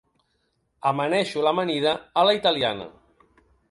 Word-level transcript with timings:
Amaneixo 0.93 1.45
l'amanida 1.49 1.95
a 2.23 2.27
la 2.31 2.37
italiana. 2.43 2.93